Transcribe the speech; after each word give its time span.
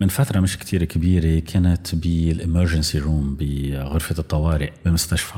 من 0.00 0.08
فترة 0.08 0.40
مش 0.40 0.58
كتير 0.58 0.84
كبيرة 0.84 1.40
كنت 1.40 1.94
بال 1.94 2.13
emergency 2.13 2.98
room 2.98 3.36
بغرفة 3.40 4.14
الطوارئ 4.18 4.70
بالمستشفى 4.84 5.34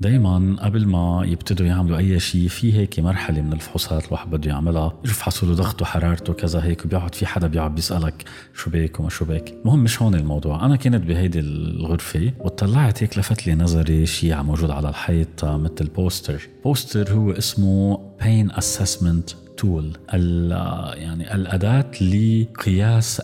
دايما 0.00 0.56
قبل 0.60 0.86
ما 0.86 1.22
يبتدوا 1.26 1.66
يعملوا 1.66 1.98
أي 1.98 2.20
شيء 2.20 2.48
في 2.48 2.74
هيك 2.74 3.00
مرحلة 3.00 3.42
من 3.42 3.52
الفحوصات 3.52 4.06
الواحد 4.06 4.30
بده 4.30 4.50
يعملها. 4.50 4.94
يفحصوا 5.04 5.48
له 5.48 5.54
ضغطه 5.54 5.84
حرارته 5.84 6.32
كذا 6.32 6.64
هيك 6.64 6.84
وبيقعد 6.84 7.14
في 7.14 7.26
حدا 7.26 7.46
بيقعد 7.46 7.74
بيسألك 7.74 8.24
شو 8.54 8.70
بيك 8.70 9.00
وما 9.00 9.08
شو 9.08 9.24
بيك. 9.24 9.54
المهم 9.64 9.78
مش 9.84 10.02
هون 10.02 10.14
الموضوع. 10.14 10.66
أنا 10.66 10.76
كنت 10.76 11.02
بهيدي 11.02 11.40
الغرفة 11.40 12.32
وطلعت 12.40 13.02
هيك 13.02 13.18
لفت 13.18 13.46
لي 13.46 13.54
نظري 13.54 14.06
شيء 14.06 14.42
موجود 14.42 14.70
على 14.70 14.88
الحيط 14.88 15.44
مثل 15.44 15.86
poster 15.96 16.48
poster 16.64 17.12
هو 17.12 17.30
اسمه 17.30 18.00
pain 18.22 18.50
assessment 18.50 19.30
تول 19.56 19.96
يعني 20.94 21.34
الأداة 21.34 21.90
لقياس 22.00 23.22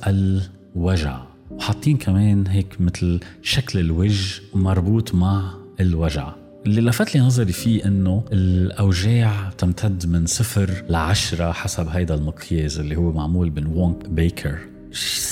الوجع 0.76 1.20
وحاطين 1.50 1.96
كمان 1.96 2.46
هيك 2.46 2.80
مثل 2.80 3.20
شكل 3.42 3.78
الوجه 3.78 4.42
مربوط 4.54 5.14
مع 5.14 5.54
الوجع. 5.80 6.32
اللي 6.66 6.80
لفت 6.80 7.14
لي 7.14 7.20
نظري 7.20 7.52
فيه 7.52 7.84
إنه 7.84 8.24
الأوجاع 8.32 9.50
تمتد 9.58 10.06
من 10.06 10.26
صفر 10.26 10.70
لعشرة 10.88 11.52
حسب 11.52 11.88
هيدا 11.88 12.14
المقياس 12.14 12.80
اللي 12.80 12.96
هو 12.96 13.12
معمول 13.12 13.52
من 13.56 13.66
وونك 13.66 14.08
بيكر. 14.08 14.58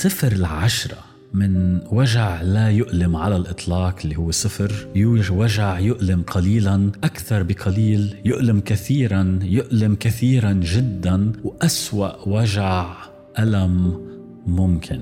صفر 0.01 0.33
لعشرة 0.33 0.97
من 1.33 1.81
وجع 1.91 2.41
لا 2.41 2.69
يؤلم 2.69 3.15
على 3.15 3.35
الإطلاق 3.35 3.95
اللي 4.03 4.17
هو 4.17 4.31
صفر. 4.31 4.71
وجع 5.31 5.79
يؤلم 5.79 6.21
قليلا 6.21 6.91
أكثر 7.03 7.43
بقليل 7.43 8.15
يؤلم 8.25 8.59
كثيرا 8.59 9.39
يؤلم 9.43 9.95
كثيرا 9.95 10.53
جدا. 10.53 11.31
وأسوأ 11.43 12.27
وجع 12.27 12.95
ألم 13.39 14.01
ممكن. 14.47 15.01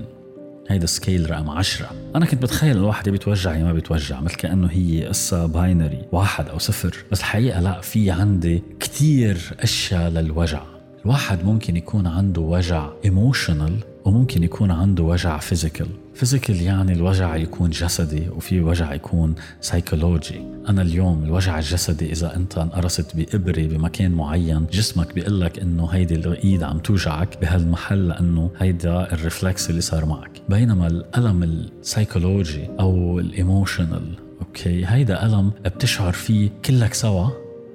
هيدا 0.72 0.86
scale 0.86 1.30
رقم 1.30 1.50
عشرة. 1.50 1.90
أنا 2.16 2.26
كنت 2.26 2.42
بتخيل 2.42 2.76
الواحد 2.76 3.08
بيتوجع 3.08 3.56
يا 3.56 3.64
ما 3.64 3.72
بيتوجع 3.72 4.20
مثل 4.20 4.34
كأنه 4.34 4.68
هي 4.70 5.06
قصة 5.06 5.46
binary 5.46 6.02
واحد 6.12 6.48
أو 6.48 6.58
صفر. 6.58 6.96
بس 7.12 7.20
الحقيقة 7.20 7.60
لا 7.60 7.80
في 7.80 8.10
عندي 8.10 8.62
كتير 8.80 9.38
أشياء 9.60 10.10
للوجع. 10.10 10.71
الواحد 11.04 11.44
ممكن 11.44 11.76
يكون 11.76 12.06
عنده 12.06 12.40
وجع 12.40 12.88
emotional 13.04 13.76
وممكن 14.04 14.42
يكون 14.42 14.70
عنده 14.70 15.02
وجع 15.02 15.38
physical 15.38 15.86
physical 16.14 16.62
يعني 16.62 16.92
الوجع 16.92 17.36
يكون 17.36 17.70
جسدي 17.70 18.28
وفي 18.28 18.60
وجع 18.60 18.94
يكون 18.94 19.34
سايكولوجي 19.60 20.40
أنا 20.68 20.82
اليوم 20.82 21.24
الوجع 21.24 21.58
الجسدي 21.58 22.12
إذا 22.12 22.36
أنت 22.36 22.58
انقرصت 22.58 23.16
بإبرة 23.16 23.66
بمكان 23.66 24.12
معين 24.12 24.66
جسمك 24.72 25.14
بيقول 25.14 25.40
لك 25.40 25.58
إنه 25.58 25.86
هيدي 25.86 26.14
الإيد 26.14 26.62
عم 26.62 26.78
توجعك 26.78 27.40
بهالمحل 27.40 28.08
لأنه 28.08 28.50
هيدا 28.58 29.12
ال 29.12 29.20
reflex 29.20 29.70
اللي 29.70 29.80
صار 29.80 30.04
معك. 30.06 30.42
بينما 30.48 30.86
الألم 30.86 31.42
السايكولوجي 31.42 32.68
أو 32.80 33.18
ال 33.18 33.28
emotional 33.28 34.14
أوكي 34.40 34.86
هيدا 34.86 35.26
ألم 35.26 35.52
بتشعر 35.64 36.12
فيه 36.12 36.50
كلك 36.64 36.94
سوا 36.94 37.28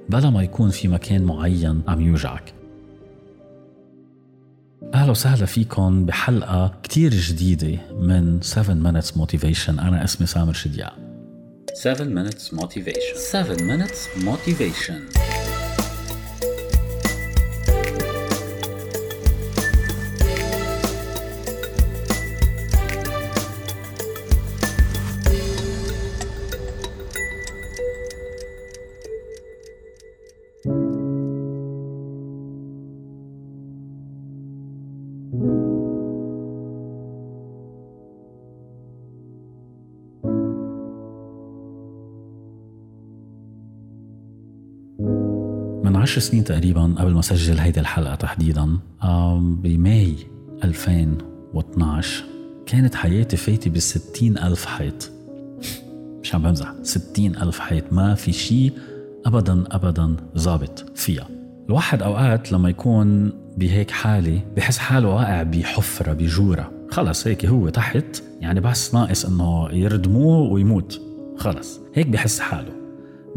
بلا 0.08 0.30
ما 0.30 0.42
يكون 0.42 0.70
في 0.70 0.88
مكان 0.88 1.22
معين 1.22 1.82
عم 1.88 2.00
يوجعك. 2.00 2.57
أهلا 5.08 5.18
وسهلا 5.18 5.46
فيكم 5.46 6.06
بحلقه 6.06 6.74
كتير 6.82 7.10
جديده 7.14 7.78
من 8.00 8.40
7 8.42 8.74
minutes 8.74 9.06
motivation 9.06 9.68
أنا 9.68 10.04
اسمي 10.04 10.26
سامر 10.26 10.52
شديا 10.52 10.90
7 11.74 12.04
minutes 12.04 12.54
motivation 12.54 13.16
7 13.16 13.56
minutes 13.56 14.24
motivation 14.24 15.17
عشر 45.96 46.20
سنين 46.20 46.44
تقريبا 46.44 46.94
قبل 46.98 47.12
ما 47.14 47.22
سجل 47.22 47.58
هيدي 47.58 47.80
الحلقة 47.80 48.14
تحديدا 48.14 48.78
بماي 49.40 50.14
2012 50.64 52.24
كانت 52.66 52.94
حياتي 52.94 53.36
فايتة 53.36 53.70
بستين 53.70 54.38
ألف 54.38 54.66
حيط. 54.66 55.10
مش 56.22 56.34
عم 56.34 56.42
بمزح 56.42 56.72
ستين 56.82 57.36
ألف 57.36 57.58
حيط. 57.58 57.92
ما 57.92 58.14
في 58.14 58.32
شيء 58.32 58.72
أبدا 59.26 59.64
أبدا 59.70 60.16
ظابط 60.38 60.86
فيها. 60.94 61.28
الواحد 61.68 62.02
أوقات 62.02 62.52
لما 62.52 62.68
يكون 62.68 63.32
بهيك 63.56 63.90
حالة 63.90 64.40
بحس 64.56 64.78
حاله 64.78 65.08
واقع 65.08 65.42
بحفرة 65.42 66.12
بجورة. 66.12 66.70
خلص 66.90 67.26
هيك 67.26 67.46
هو 67.46 67.68
تحت 67.68 68.22
يعني 68.40 68.60
بس 68.60 68.94
ناقص 68.94 69.24
إنه 69.24 69.68
يردموه 69.72 70.52
ويموت. 70.52 71.00
خلص 71.36 71.80
هيك 71.94 72.06
بحس 72.06 72.40
حاله. 72.40 72.77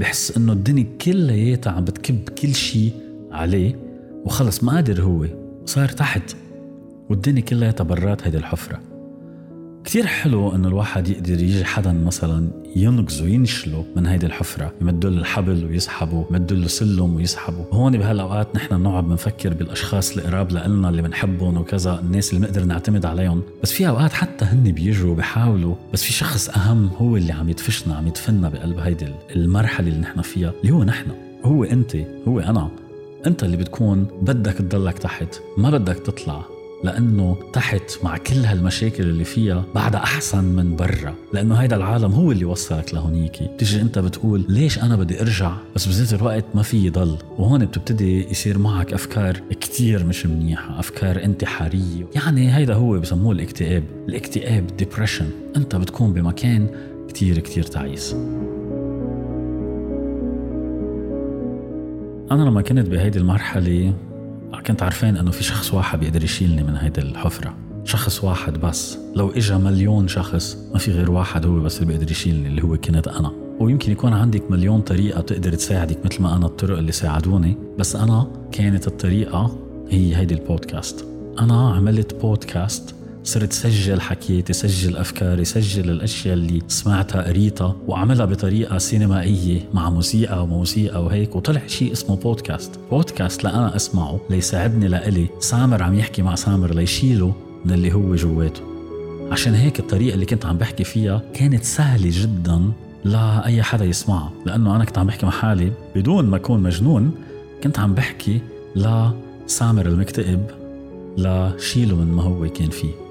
بحس 0.02 0.38
إنه 0.38 0.54
الدنيا 0.54 0.86
كلياتها 1.02 1.72
عم 1.72 1.86
بتكب 1.86 2.30
كل 2.30 2.56
شيء 2.56 2.92
عليه 3.32 3.76
وخلص 4.26 4.64
ما 4.64 4.72
قادر 4.72 5.02
هو 5.02 5.26
صار 5.66 5.90
تحت 5.90 6.36
والدنيا 7.10 7.42
كلياتها 7.42 7.84
برات 7.84 8.24
هيدي 8.24 8.38
الحفرة. 8.38 8.80
كتير 9.86 10.06
حلو 10.06 10.56
إنه 10.56 10.68
الواحد 10.68 11.08
يقدر 11.08 11.34
يجي 11.34 11.66
حدا 11.66 11.94
مثلا 11.94 12.48
ينقذه 12.76 13.24
ينشله 13.24 13.86
من 13.96 14.06
هيدي 14.06 14.26
الحفرة 14.26 14.74
يمد 14.82 15.06
له 15.06 15.20
الحبل 15.20 15.66
ويسحبه 15.66 16.26
يمد 16.30 16.54
له 16.54 16.68
سلم 16.68 17.16
ويسحبه. 17.16 17.66
هون 17.72 17.98
بهالأوقات 17.98 18.56
نحن 18.56 18.78
بنقعد 18.78 19.04
بنفكر 19.04 19.54
بالأشخاص 19.54 20.18
القراب 20.18 20.52
لنا 20.52 20.90
اللي 20.90 21.02
بنحبهم 21.02 21.58
وكذا 21.58 22.00
الناس 22.00 22.34
اللي 22.34 22.48
بنقدر 22.48 22.64
نعتمد 22.64 23.06
عليهم. 23.06 23.42
بس 23.64 23.72
في 23.72 23.88
أوقات 23.88 24.14
حتى 24.14 24.46
هن 24.46 24.72
بيجوا 24.72 25.16
بحاولوا 25.16 25.76
بس 25.94 26.04
في 26.04 26.14
شخص 26.14 26.50
أهم 26.50 26.90
هو 26.98 27.18
اللي 27.18 27.34
عم 27.34 27.50
يدفشنا 27.50 27.96
عم 27.96 28.08
يدفننا 28.08 28.50
بقلب 28.50 28.80
هيدي 28.80 29.08
المرحلة 29.36 29.88
اللي 29.88 30.00
نحن 30.00 30.22
فيها 30.22 30.54
اللي 30.62 30.74
هو 30.74 30.84
نحن. 30.84 31.12
هو 31.46 31.64
أنت 31.64 31.98
هو 32.28 32.40
أنا. 32.40 32.70
أنت 33.28 33.44
اللي 33.44 33.58
بتكون 33.58 34.08
بدك 34.22 34.54
تضلك 34.54 34.98
تحت 34.98 35.36
ما 35.58 35.70
بدك 35.70 35.96
تطلع. 35.96 36.61
لأنه 36.84 37.38
تحت 37.54 37.82
مع 38.04 38.18
كل 38.18 38.46
هالمشاكل 38.46 39.04
اللي 39.04 39.24
فيها 39.24 39.66
بعدها 39.76 40.04
أحسن 40.04 40.44
من 40.44 40.76
برا. 40.76 41.16
لأنه 41.34 41.56
هيدا 41.56 41.76
العالم 41.76 42.12
هو 42.12 42.32
اللي 42.32 42.46
وصلك 42.46 42.94
لهونيك. 42.94 43.44
بتيجي 43.44 43.82
أنت 43.82 44.00
بتقول 44.00 44.46
ليش 44.50 44.80
أنا 44.80 44.96
بدي 44.96 45.22
أرجع؟ 45.22 45.54
بس 45.76 45.88
بذات 45.88 46.22
الوقت 46.22 46.46
ما 46.56 46.62
في 46.62 46.90
ضل 46.90 47.18
وهون 47.38 47.66
بتبتدي 47.66 48.32
يصير 48.32 48.58
معك 48.58 48.94
أفكار 48.94 49.42
كتير 49.50 50.06
مش 50.06 50.26
منيحة 50.26 50.80
أفكار 50.80 51.24
انتحارية. 51.24 52.06
يعني 52.16 52.56
هيدا 52.56 52.74
هو 52.74 53.00
بسموه 53.00 53.32
الاكتئاب. 53.32 53.84
الاكتئاب 54.10 54.68
ديبريشن 54.78 55.30
أنت 55.56 55.76
بتكون 55.76 56.14
بمكان 56.14 56.68
كتير 57.10 57.40
كتير 57.40 57.64
تعيس. 57.64 58.16
أنا 62.32 62.44
لما 62.44 62.62
كنت 62.62 62.90
بهيدي 62.90 63.20
المرحلة 63.20 63.94
كنت 64.60 64.84
عارفين 64.84 65.18
انه 65.18 65.32
في 65.32 65.44
شخص 65.44 65.74
واحد 65.74 66.00
بيقدر 66.00 66.24
يشيلني 66.24 66.64
من 66.64 66.76
هيدي 66.76 67.02
الحفرة. 67.02 67.54
شخص 67.84 68.24
واحد 68.24 68.54
بس. 68.54 68.98
لو 69.16 69.30
اجى 69.30 69.56
مليون 69.56 70.08
شخص 70.08 70.58
ما 70.74 70.80
في 70.80 70.92
غير 70.92 71.12
واحد 71.12 71.46
هو 71.46 71.60
بس 71.60 71.82
اللي 71.82 71.94
بيقدر 71.94 72.12
يشيلني 72.12 72.48
اللي 72.48 72.64
هو 72.64 72.78
كنت 72.78 73.08
أنا. 73.08 73.32
ويمكن 73.60 73.92
يكون 73.92 74.14
عندك 74.14 74.52
مليون 74.52 74.82
طريقة 74.82 75.22
تقدر 75.22 75.54
تساعدك 75.54 76.06
مثل 76.06 76.22
ما 76.22 76.36
أنا 76.36 76.46
الطرق 76.46 76.78
اللي 76.78 76.92
ساعدوني 76.92 77.58
بس 77.80 77.96
أنا 77.96 78.28
كانت 78.52 78.88
الطريقة 78.88 79.58
هي 79.90 80.16
هيدي 80.16 80.34
البودكاست. 80.34 81.06
أنا 81.40 81.74
عملت 81.74 82.16
بودكاست 82.22 82.96
صرت 83.24 83.54
سجل 83.54 84.02
حكيتي 84.02 84.54
سجل 84.54 84.98
أفكاري 84.98 85.46
سجل 85.46 85.90
الأشياء 85.90 86.34
اللي 86.34 86.62
سمعتها 86.68 87.22
قريتها 87.22 87.76
وعملها 87.88 88.26
بطريقة 88.26 88.78
سينمائية 88.78 89.70
مع 89.74 89.90
موسيقى 89.90 90.44
وموسيقى 90.44 91.04
وهيك. 91.04 91.36
وطلع 91.36 91.62
شيء 91.68 91.92
اسمه 91.92 92.16
بودكاست. 92.16 92.80
بودكاست 92.92 93.44
لأنا 93.44 93.76
أسمعه 93.76 94.20
ليساعدني 94.30 94.88
لإلي. 94.88 95.28
سامر 95.40 95.84
عم 95.84 95.96
يحكي 95.96 96.22
مع 96.22 96.36
سامر 96.36 96.74
ليشيله 96.74 97.34
من 97.66 97.74
اللي 97.74 97.94
هو 97.94 98.16
جواته. 98.16 98.62
عشان 99.32 99.54
هيك 99.54 99.80
الطريقة 99.80 100.14
اللي 100.14 100.26
كنت 100.26 100.46
عم 100.46 100.58
بحكي 100.58 100.84
فيها 100.84 101.22
كانت 101.34 101.64
سهلة 101.64 102.10
جدا 102.14 102.62
لأي 103.06 103.64
حدا 103.64 103.86
يسمعها. 103.86 104.32
لأنه 104.46 104.76
أنا 104.76 104.86
كنت 104.86 104.98
عم 104.98 105.08
بحكي 105.08 105.26
مع 105.26 105.32
حالي 105.32 105.72
بدون 105.96 106.26
ما 106.26 106.36
أكون 106.38 106.60
مجنون 106.60 107.12
كنت 107.64 107.80
عم 107.80 107.94
بحكي 107.94 108.42
لسامر 108.76 109.86
المكتئب 109.86 110.46
لشيله 111.18 111.96
من 111.96 112.12
ما 112.12 112.24
هو 112.24 112.50
كان 112.50 112.70
فيه. 112.70 113.11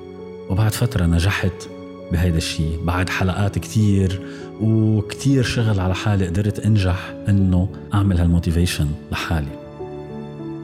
وبعد 0.51 0.73
فترة 0.75 1.07
نجحت 1.07 1.69
بهيدا 2.13 2.37
الشيء 2.37 2.85
بعد 2.85 3.09
حلقات 3.09 3.59
كتير 3.59 4.21
وكتير 4.61 5.43
شغل 5.43 5.81
على 5.81 5.95
حالي 5.95 6.27
قدرت 6.27 6.59
أنجح 6.59 7.15
إنه 7.29 7.69
أعمل 7.95 8.19
هالموتيفيشن 8.19 8.89
لحالي. 9.13 9.61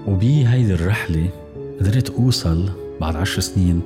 وبهيدي 0.06 0.74
الرحلة 0.74 1.28
قدرت 1.80 2.10
أوصل 2.10 2.70
بعد 3.00 3.16
عشر 3.16 3.40
سنين 3.40 3.82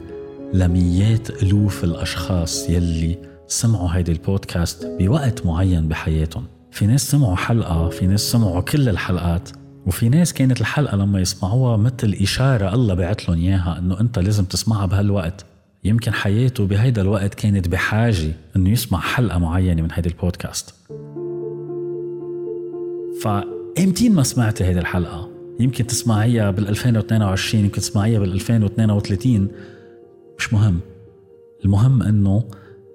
لميات 0.54 1.42
ألوف 1.42 1.84
الأشخاص 1.84 2.70
يلي 2.70 3.18
سمعوا 3.46 3.88
هيدي 3.92 4.12
البودكاست 4.12 4.86
بوقت 4.98 5.46
معين 5.46 5.88
بحياتهم. 5.88 6.44
في 6.70 6.86
ناس 6.86 7.10
سمعوا 7.10 7.36
حلقة 7.36 7.88
في 7.88 8.06
ناس 8.06 8.20
سمعوا 8.20 8.60
كل 8.60 8.88
الحلقات 8.88 9.48
وفي 9.86 10.08
ناس 10.08 10.32
كانت 10.32 10.60
الحلقة 10.60 10.96
لما 10.96 11.20
يسمعوها 11.20 11.76
مثل 11.76 12.16
إشارة 12.22 12.74
الله 12.74 12.94
بعت 12.94 13.28
لهم 13.28 13.38
إياها 13.38 13.78
إنه 13.78 14.00
أنت 14.00 14.18
لازم 14.18 14.44
تسمعها 14.44 14.86
بهالوقت. 14.86 15.49
يمكن 15.84 16.12
حياته 16.12 16.66
بهيدا 16.66 17.02
الوقت 17.02 17.34
كانت 17.34 17.68
بحاجة 17.68 18.32
إنه 18.56 18.70
يسمع 18.70 19.00
حلقة 19.00 19.38
معينة 19.38 19.82
من 19.82 19.88
هيدي 19.92 20.08
البودكاست. 20.08 20.74
فإمتين 23.22 24.14
ما 24.14 24.22
سمعتي 24.22 24.64
هيدي 24.64 24.78
الحلقة؟ 24.80 25.28
يمكن 25.60 25.86
تسمعيها 25.86 26.50
بال 26.50 26.68
2022 26.68 27.64
يمكن 27.64 27.80
تسمعيها 27.80 28.18
بال 28.18 28.32
2032 28.32 29.48
مش 30.38 30.52
مهم. 30.52 30.80
المهم 31.64 32.02
إنه 32.02 32.44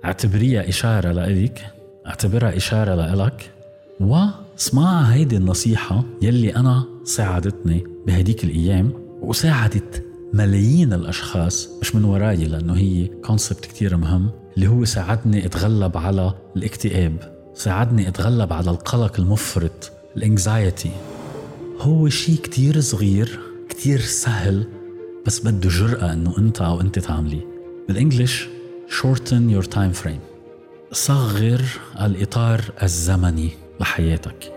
اعتبريها 0.05 0.69
إشارة 0.69 1.11
لإلك 1.11 1.65
اعتبرها 2.07 2.57
إشارة 2.57 2.95
لإلك 2.95 3.51
واسمع 3.99 5.01
هيدي 5.01 5.37
النصيحة 5.37 6.03
يلي 6.21 6.55
أنا 6.55 6.83
ساعدتني 7.03 7.83
بهديك 8.07 8.43
الأيام 8.43 8.91
وساعدت 9.21 10.03
ملايين 10.35 10.93
الأشخاص 10.93 11.69
مش 11.81 11.95
من 11.95 12.03
وراي 12.03 12.35
لأنه 12.45 12.73
هي 12.73 13.07
concept 13.07 13.65
كتير 13.65 13.97
مهم 13.97 14.29
اللي 14.55 14.67
هو 14.67 14.85
ساعدني 14.85 15.45
أتغلب 15.45 15.97
على 15.97 16.33
الاكتئاب 16.55 17.35
ساعدني 17.53 18.07
أتغلب 18.07 18.53
على 18.53 18.71
القلق 18.71 19.19
المفرط 19.19 19.91
ال 20.17 20.26
anxiety 20.26 20.91
هو 21.79 22.09
شيء 22.09 22.35
كتير 22.35 22.81
صغير 22.81 23.39
كتير 23.69 23.99
سهل 23.99 24.67
بس 25.25 25.39
بده 25.39 25.69
جرأة 25.69 26.13
إنه 26.13 26.37
أنت 26.37 26.61
أو 26.61 26.81
أنت 26.81 26.99
تعمليه 26.99 27.47
بال 27.87 28.00
English 28.00 28.47
shorten 28.89 29.49
your 29.49 29.65
time 29.75 29.93
frame. 30.03 30.21
صغر 30.91 31.61
الإطار 32.01 32.61
الزمني 32.83 33.49
لحياتك. 33.79 34.54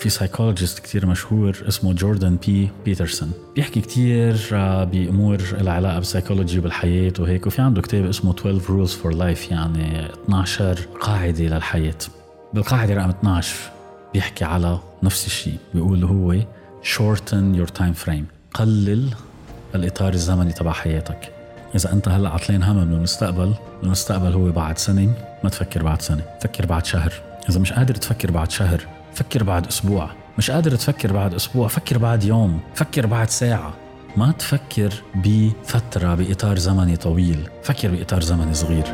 في 0.00 0.08
psychologist 0.08 0.78
كتير 0.78 1.06
مشهور 1.06 1.64
اسمه 1.68 1.92
جوردن 1.92 2.36
بي 2.36 2.70
بيترسون 2.84 3.32
بيحكي 3.56 3.80
كتير 3.80 4.36
بأمور 4.84 5.38
العلاقة 5.60 5.98
بالسايكولوجي 5.98 6.58
وبالحياة 6.58 7.12
وهيك 7.18 7.46
وفي 7.46 7.62
عنده 7.62 7.82
كتاب 7.82 8.06
اسمه 8.06 8.34
12 8.34 8.60
rules 8.60 8.90
for 8.90 9.16
life 9.16 9.52
يعني 9.52 10.06
12 10.24 10.78
قاعدة 11.00 11.44
للحياة. 11.44 11.98
بالقاعدة 12.54 12.94
رقم 12.94 13.08
12 13.08 13.56
بيحكي 14.12 14.44
على 14.44 14.78
نفس 15.02 15.26
الشيء 15.26 15.56
بيقول 15.74 16.04
هو 16.04 16.34
shorten 16.82 17.56
your 17.58 17.70
time 17.80 18.06
frame 18.06 18.24
قلل 18.54 19.10
الإطار 19.74 20.12
الزمني 20.12 20.52
تبع 20.52 20.72
حياتك. 20.72 21.32
إذا 21.74 21.92
أنت 21.92 22.08
هلأ 22.08 22.28
عطلان 22.28 22.62
هم 22.62 22.76
من 22.76 22.94
المستقبل 22.94 23.54
المستقبل 23.82 24.32
هو 24.32 24.52
بعد 24.52 24.78
سنة 24.78 25.14
ما 25.44 25.50
تفكر 25.50 25.82
بعد 25.82 26.02
سنة 26.02 26.22
فكر 26.42 26.66
بعد 26.66 26.86
شهر. 26.86 27.12
إذا 27.48 27.60
مش 27.60 27.72
قادر 27.72 27.94
تفكر 27.94 28.30
بعد 28.30 28.50
شهر 28.50 28.99
فكر 29.14 29.42
بعد 29.42 29.66
أسبوع. 29.66 30.10
مش 30.38 30.50
قادر 30.50 30.76
تفكر 30.76 31.12
بعد 31.12 31.34
أسبوع 31.34 31.68
فكر 31.68 31.98
بعد 31.98 32.24
يوم 32.24 32.60
فكر 32.74 33.06
بعد 33.06 33.30
ساعة. 33.30 33.74
ما 34.16 34.32
تفكر 34.32 34.92
بفترة 35.14 36.14
بإطار 36.14 36.58
زمني 36.58 36.96
طويل. 36.96 37.48
فكر 37.62 37.88
بإطار 37.88 38.20
زمني 38.22 38.54
صغير. 38.54 38.84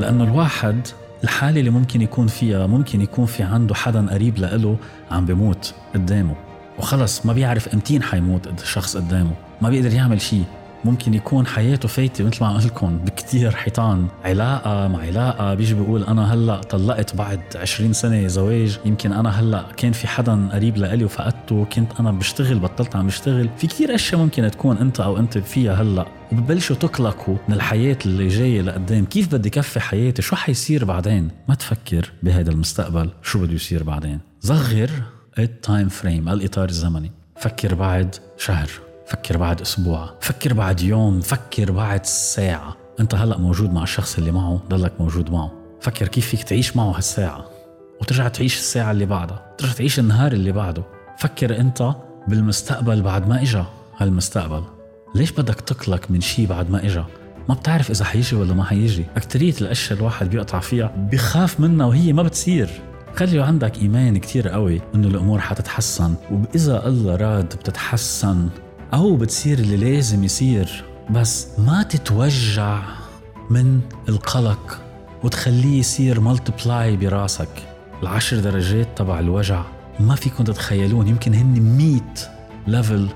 لأنه 0.00 0.24
الواحد 0.24 0.88
الحالة 1.24 1.60
اللي 1.60 1.70
ممكن 1.70 2.02
يكون 2.02 2.26
فيها 2.26 2.66
ممكن 2.66 3.00
يكون 3.00 3.26
في 3.26 3.42
عنده 3.42 3.74
حدا 3.74 4.10
قريب 4.10 4.38
لإله 4.38 4.76
عم 5.10 5.26
بموت 5.26 5.74
قدامه. 5.94 6.34
وخلص 6.78 7.26
ما 7.26 7.32
بيعرف 7.32 7.68
امتين 7.68 8.02
حيموت 8.02 8.62
الشخص 8.62 8.96
قدامه. 8.96 9.32
ما 9.62 9.70
بيقدر 9.70 9.92
يعمل 9.92 10.20
شيء 10.20 10.44
ممكن 10.84 11.14
يكون 11.14 11.46
حياته 11.46 11.88
فايتة 11.88 12.24
مثل 12.24 12.44
ما 12.44 12.54
قلت 12.54 12.66
لكم 12.66 12.98
بكتير 12.98 13.50
حيطان. 13.50 14.06
علاقة 14.24 14.88
مع 14.88 14.98
علاقة 14.98 15.54
بيجي 15.54 15.74
بيقول 15.74 16.04
أنا 16.04 16.34
هلأ 16.34 16.60
طلقت 16.60 17.16
بعد 17.16 17.40
20 17.56 17.92
سنة 17.92 18.26
زواج. 18.26 18.78
يمكن 18.84 19.12
أنا 19.12 19.40
هلأ 19.40 19.66
كان 19.76 19.92
في 19.92 20.06
حدا 20.06 20.48
قريب 20.52 20.76
لإلي 20.76 21.04
وفقدته 21.04 21.64
كنت 21.64 21.92
أنا 22.00 22.12
بشتغل 22.12 22.58
بطلت 22.58 22.96
عم 22.96 23.06
بشتغل. 23.06 23.48
في 23.56 23.66
كتير 23.66 23.94
أشياء 23.94 24.20
ممكن 24.20 24.50
تكون 24.50 24.76
أنت 24.76 25.00
أو 25.00 25.18
أنت 25.18 25.38
فيها 25.38 25.74
هلأ 25.74 26.06
وببلشوا 26.32 26.76
تقلقوا 26.76 27.36
من 27.48 27.54
الحياة 27.54 27.98
اللي 28.06 28.28
جاية 28.28 28.62
لقدام. 28.62 29.04
كيف 29.04 29.34
بدي 29.34 29.50
كفي 29.50 29.80
حياتي؟ 29.80 30.22
شو 30.22 30.36
حيصير 30.36 30.84
بعدين؟ 30.84 31.28
ما 31.48 31.54
تفكر 31.54 32.12
بهذا 32.22 32.50
المستقبل. 32.50 33.10
شو 33.22 33.38
بده 33.38 33.52
يصير 33.52 33.82
بعدين؟ 33.82 34.20
صغر 34.40 34.90
ال 35.38 35.48
time 35.48 35.88
frame 35.88 36.28
الإطار 36.28 36.68
الزمني. 36.68 37.12
فكر 37.36 37.74
بعد 37.74 38.14
شهر. 38.38 38.91
فكر 39.12 39.36
بعد 39.36 39.60
أسبوع 39.60 40.10
فكر 40.20 40.52
بعد 40.52 40.80
يوم 40.80 41.20
فكر 41.20 41.70
بعد 41.72 42.06
ساعة. 42.06 42.76
أنت 43.00 43.14
هلأ 43.14 43.38
موجود 43.38 43.72
مع 43.72 43.82
الشخص 43.82 44.18
اللي 44.18 44.30
معه 44.30 44.60
ضلك 44.68 44.92
موجود 45.00 45.30
معه. 45.30 45.52
فكر 45.80 46.08
كيف 46.08 46.26
فيك 46.26 46.42
تعيش 46.42 46.76
معه 46.76 46.96
هالساعة. 46.96 47.44
وترجع 48.00 48.28
تعيش 48.28 48.56
الساعة 48.58 48.90
اللي 48.90 49.06
بعدها. 49.06 49.54
ترجع 49.58 49.72
تعيش 49.72 49.98
النهار 49.98 50.32
اللي 50.32 50.52
بعده. 50.52 50.82
فكر 51.18 51.60
أنت 51.60 51.94
بالمستقبل 52.28 53.02
بعد 53.02 53.28
ما 53.28 53.42
إجا 53.42 53.66
هالمستقبل. 53.98 54.62
ليش 55.14 55.32
بدك 55.32 55.60
تقلق 55.60 56.10
من 56.10 56.20
شيء 56.20 56.46
بعد 56.46 56.70
ما 56.70 56.86
إجا؟ 56.86 57.04
ما 57.48 57.54
بتعرف 57.54 57.90
إذا 57.90 58.04
حيجي 58.04 58.36
ولا 58.36 58.54
ما 58.54 58.64
حيجي. 58.64 59.04
أكترية 59.16 59.54
الأشياء 59.60 59.98
الواحد 59.98 60.30
بيقطع 60.30 60.60
فيها 60.60 60.92
بخاف 61.12 61.60
منها 61.60 61.86
وهي 61.86 62.12
ما 62.12 62.22
بتصير. 62.22 62.70
خلي 63.16 63.42
عندك 63.42 63.78
إيمان 63.78 64.18
كتير 64.18 64.48
قوي 64.48 64.80
إنه 64.94 65.08
الأمور 65.08 65.40
حتتحسن. 65.40 66.14
واذا 66.30 66.86
الله 66.86 67.16
راد 67.16 67.46
بتتحسن 67.46 68.48
أو 68.94 69.16
بتصير 69.16 69.58
اللي 69.58 69.76
لازم 69.76 70.24
يصير 70.24 70.84
بس 71.10 71.46
ما 71.58 71.82
تتوجع 71.82 72.82
من 73.50 73.80
القلق 74.08 74.80
وتخليه 75.24 75.78
يصير 75.78 76.20
ملتبلاي 76.20 76.96
براسك. 76.96 77.48
العشر 78.02 78.40
درجات 78.40 78.88
تبع 78.98 79.18
الوجع 79.18 79.64
ما 80.00 80.14
فيكم 80.14 80.44
تتخيلون 80.44 81.08
يمكن 81.08 81.34
هن 81.34 81.76
100 81.78 82.00
ليفل 82.66 83.08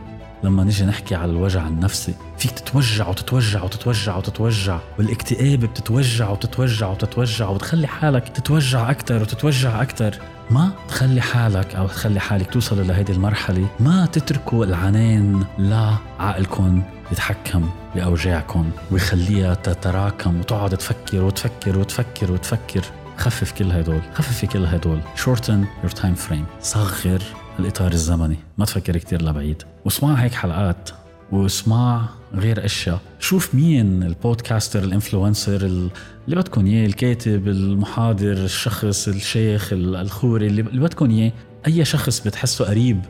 لما 0.47 0.65
نجي 0.65 0.85
نحكي 0.85 1.15
على 1.15 1.31
الوجع 1.31 1.67
النفسي 1.67 2.15
فيك 2.39 2.51
تتوجع 2.51 3.09
وتتوجع 3.09 3.63
وتتوجع 3.63 4.17
وتتوجع 4.17 4.79
والاكتئاب 4.99 5.61
بتتوجع 5.61 6.31
وتتوجع 6.31 6.89
وتتوجع 6.89 7.49
وتخلي 7.49 7.87
حالك 7.87 8.29
تتوجع 8.29 8.91
أكثر 8.91 9.23
وتتوجع 9.23 9.83
أكثر 9.83 10.19
ما 10.51 10.71
تخلي 10.89 11.21
حالك 11.21 11.75
أو 11.75 11.87
تخلي 11.87 12.21
حالك 12.21 12.53
توصلوا 12.53 12.85
لهيدي 12.85 13.13
المرحلة 13.13 13.67
ما 13.81 14.07
تتركوا 14.07 14.65
العنان 14.65 15.45
لعقلكم 15.59 16.83
يتحكم 17.13 17.71
بأوجاعكم 17.95 18.71
ويخليها 18.91 19.55
تتراكم 19.55 20.41
وتقعد 20.41 20.77
تفكر 20.77 21.25
وتفكر 21.25 21.79
وتفكر 21.79 22.33
وتفكر. 22.33 22.83
خفف 23.19 23.53
كل 23.53 23.73
هدول 23.73 24.01
خفف 24.15 24.45
كل 24.45 24.65
هدول. 24.65 25.01
Shorten 25.17 25.67
your 25.85 25.93
time 25.93 26.17
frame. 26.29 26.63
صغر 26.63 27.23
الإطار 27.59 27.93
الزمني. 27.93 28.37
ما 28.59 28.65
تفكر 28.65 28.97
كتير 28.97 29.23
لبعيد. 29.23 29.63
واسمع 29.85 30.15
هيك 30.15 30.35
حلقات 30.35 30.91
واسمع 31.33 32.09
غير 32.35 32.65
أشياء. 32.65 33.01
شوف 33.19 33.55
مين 33.55 34.03
البودكاستر 34.03 34.85
الإنفلونسر 34.85 35.67
اللي 35.67 35.91
بدكم 36.37 36.67
إياه 36.67 36.87
الكاتب 36.87 37.49
المحاضر 37.49 38.33
الشخص 38.33 39.09
الشيخ 39.09 39.73
الخوري 39.73 40.47
اللي 40.47 40.63
بدكم 40.63 41.11
إياه. 41.11 41.33
أي 41.67 41.85
شخص 41.85 42.21
بتحسه 42.21 42.65
قريب 42.65 43.01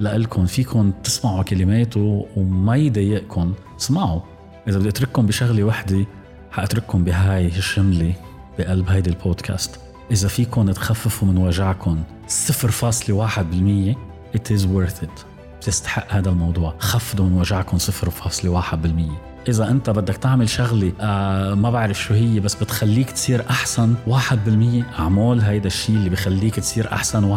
لإلكم 0.00 0.46
فيكم 0.46 0.92
تسمعوا 1.04 1.42
كلماته 1.42 2.26
وما 2.36 2.76
يضايقكم 2.76 3.54
اسمعوا. 3.80 4.20
إذا 4.68 4.78
بدي 4.78 4.88
اترككم 4.88 5.26
بشغلة 5.26 5.64
وحدة 5.64 6.06
حاترككم 6.50 7.04
بهاي 7.04 7.46
الشملة 7.46 8.14
بقلب 8.58 8.88
هيدي 8.88 9.10
البودكاست. 9.10 9.80
إذا 10.10 10.28
فيكم 10.28 10.70
تخففوا 10.70 11.28
من 11.28 11.38
وجعكم 11.38 12.02
0.1% 12.28 13.96
it 14.34 14.50
is 14.50 14.66
worth 14.66 15.02
it. 15.02 15.24
بتستحق 15.60 16.12
هذا 16.12 16.30
الموضوع. 16.30 16.74
خفضوا 16.78 17.26
من 17.26 17.32
وجعكم 17.32 17.78
0.1% 17.78 19.28
إذا 19.48 19.70
أنت 19.70 19.90
بدك 19.90 20.16
تعمل 20.16 20.48
شغلة 20.48 20.92
آه 21.00 21.54
ما 21.54 21.70
بعرف 21.70 22.02
شو 22.02 22.14
هي 22.14 22.40
بس 22.40 22.54
بتخليك 22.54 23.10
تصير 23.10 23.44
أحسن 23.50 23.94
1% 24.06 24.12
أعمل 24.98 25.40
هيدا 25.40 25.66
الشيء 25.66 25.96
اللي 25.96 26.10
بخليك 26.10 26.54
تصير 26.54 26.92
أحسن 26.92 27.36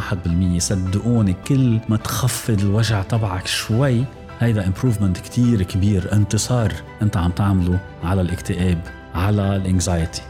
1% 0.58 0.58
صدقوني 0.58 1.36
كل 1.48 1.80
ما 1.90 1.98
تخفض 1.98 2.60
الوجع 2.60 3.02
تبعك 3.02 3.48
شوي 3.48 4.04
هيدا 4.40 4.68
improvement 4.68 5.18
كتير 5.18 5.64
كبير. 5.64 6.14
انتصار 6.14 6.74
أنت 7.02 7.18
عم 7.18 7.32
تعمله 7.32 7.80
على 8.04 8.22
الاكتئاب 8.22 8.82
على 9.16 9.56
ال 9.56 9.64
anxiety 9.64 10.22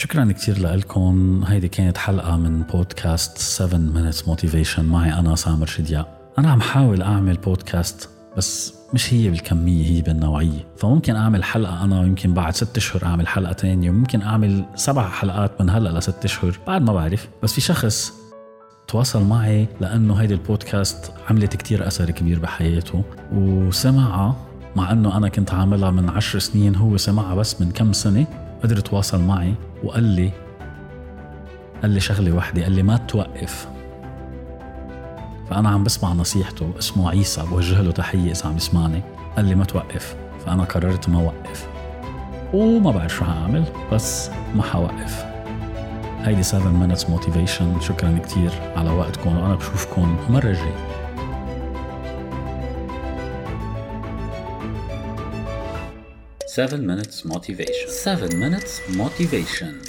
شكرا 0.00 0.32
كثير 0.32 0.58
لكم 0.58 1.44
هيدي 1.46 1.68
كانت 1.68 1.98
حلقة 1.98 2.36
من 2.36 2.62
بودكاست 2.62 3.38
7 3.38 3.80
minutes 3.94 4.16
motivation 4.16 4.80
معي 4.80 5.12
أنا 5.12 5.36
سامر 5.36 5.66
شدياء 5.66 6.32
أنا 6.38 6.50
عم 6.50 6.60
حاول 6.60 7.02
أعمل 7.02 7.36
بودكاست 7.36 8.08
بس 8.36 8.74
مش 8.94 9.14
هي 9.14 9.30
بالكمية 9.30 9.86
هي 9.86 10.02
بالنوعية. 10.02 10.66
فممكن 10.76 11.16
أعمل 11.16 11.44
حلقة 11.44 11.84
أنا 11.84 12.00
ويمكن 12.00 12.34
بعد 12.34 12.54
ست 12.54 12.76
أشهر 12.76 13.04
أعمل 13.04 13.28
حلقة 13.28 13.52
تانية 13.52 13.90
وممكن 13.90 14.22
أعمل 14.22 14.64
سبع 14.74 15.08
حلقات 15.08 15.60
من 15.60 15.70
هلأ 15.70 15.98
لست 15.98 16.24
أشهر 16.24 16.58
بعد 16.66 16.82
ما 16.82 16.92
بعرف. 16.92 17.28
بس 17.42 17.52
في 17.52 17.60
شخص 17.60 18.12
تواصل 18.88 19.24
معي 19.24 19.66
لأنه 19.80 20.14
هيدي 20.14 20.34
البودكاست 20.34 21.12
عملت 21.30 21.56
كتير 21.56 21.86
أثر 21.86 22.10
كبير 22.10 22.38
بحياته 22.38 23.04
وسمعها 23.32 24.36
مع 24.76 24.92
أنه 24.92 25.16
أنا 25.16 25.28
كنت 25.28 25.54
عاملها 25.54 25.90
من 25.90 26.08
عشر 26.08 26.38
سنين 26.38 26.74
هو 26.74 26.96
سمعها 26.96 27.34
بس 27.34 27.60
من 27.60 27.70
كم 27.70 27.92
سنة. 27.92 28.47
قدر 28.62 28.78
يتواصل 28.78 29.22
معي 29.22 29.54
وقال 29.84 30.02
لي 30.04 30.30
قال 31.82 31.90
لي 31.90 32.00
شغلة 32.00 32.32
وحدة 32.32 32.62
قال 32.62 32.72
لي 32.72 32.82
ما 32.82 32.96
توقف. 32.96 33.68
فأنا 35.50 35.68
عم 35.68 35.84
بسمع 35.84 36.12
نصيحته 36.12 36.70
اسمه 36.78 37.10
عيسى 37.10 37.42
بوجه 37.42 37.82
له 37.82 37.90
تحية 37.90 38.32
إذا 38.32 38.46
عم 38.46 38.56
يسمعني. 38.56 39.02
قال 39.36 39.44
لي 39.44 39.54
ما 39.54 39.64
توقف. 39.64 40.16
فأنا 40.46 40.64
قررت 40.64 41.08
ما 41.08 41.20
أوقف. 41.20 41.68
وما 42.54 42.90
بعرف 42.90 43.14
شو 43.14 43.24
هعمل 43.24 43.64
بس 43.92 44.30
ما 44.54 44.62
حوقف 44.62 45.24
هيدي 46.24 46.42
7 46.42 46.86
minutes 46.86 47.00
motivation. 47.00 47.82
شكرا 47.82 48.18
كتير 48.18 48.50
على 48.76 48.90
وقتكم 48.90 49.36
وأنا 49.36 49.54
بشوفكم 49.54 50.16
مرة 50.30 50.46
الجاية 50.46 50.97
7 56.48 56.86
minutes 56.86 57.26
motivation. 57.26 57.90
7 57.90 58.38
minutes 58.38 58.80
motivation. 58.96 59.82